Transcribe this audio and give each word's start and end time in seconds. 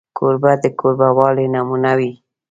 کوربه 0.17 0.51
د 0.63 0.65
کوربهوالي 0.79 1.45
نمونه 1.55 1.91
وي. 1.99 2.11